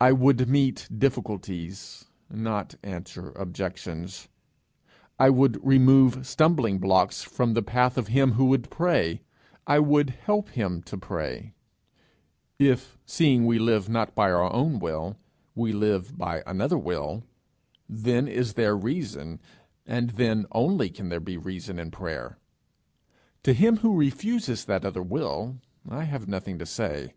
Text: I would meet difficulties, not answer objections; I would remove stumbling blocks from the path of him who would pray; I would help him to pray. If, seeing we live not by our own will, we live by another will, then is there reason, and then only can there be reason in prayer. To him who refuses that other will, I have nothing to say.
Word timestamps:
I 0.00 0.12
would 0.12 0.48
meet 0.48 0.86
difficulties, 0.96 2.04
not 2.30 2.76
answer 2.84 3.30
objections; 3.32 4.28
I 5.18 5.30
would 5.30 5.58
remove 5.66 6.24
stumbling 6.28 6.78
blocks 6.78 7.24
from 7.24 7.54
the 7.54 7.60
path 7.62 7.98
of 7.98 8.06
him 8.06 8.34
who 8.34 8.44
would 8.44 8.70
pray; 8.70 9.22
I 9.66 9.80
would 9.80 10.10
help 10.10 10.50
him 10.50 10.80
to 10.84 10.96
pray. 10.96 11.54
If, 12.60 12.96
seeing 13.04 13.44
we 13.44 13.58
live 13.58 13.88
not 13.88 14.14
by 14.14 14.30
our 14.30 14.48
own 14.52 14.78
will, 14.78 15.16
we 15.56 15.72
live 15.72 16.16
by 16.16 16.44
another 16.46 16.78
will, 16.78 17.24
then 17.88 18.28
is 18.28 18.52
there 18.54 18.76
reason, 18.76 19.40
and 19.84 20.10
then 20.10 20.46
only 20.52 20.88
can 20.88 21.08
there 21.08 21.18
be 21.18 21.36
reason 21.36 21.80
in 21.80 21.90
prayer. 21.90 22.38
To 23.42 23.52
him 23.52 23.78
who 23.78 23.96
refuses 23.96 24.66
that 24.66 24.84
other 24.84 25.02
will, 25.02 25.58
I 25.88 26.04
have 26.04 26.28
nothing 26.28 26.60
to 26.60 26.64
say. 26.66 27.14